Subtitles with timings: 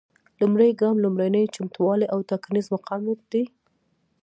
[0.39, 3.43] لومړی ګام لومړني چمتووالي او ټاکنیز مقاومت دی.